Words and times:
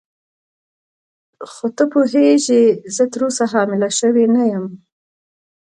خو 1.51 1.65
ته 1.75 1.83
پوهېږې 1.91 2.63
زه 2.95 3.03
تراوسه 3.13 3.45
حامله 3.53 3.89
شوې 3.99 4.25
نه 4.35 4.43
یم. 4.51 4.65